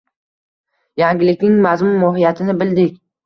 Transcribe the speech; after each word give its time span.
Yangilikning 1.01 1.59
mazmun-mohiyatini 1.67 2.57
bildik. 2.63 2.99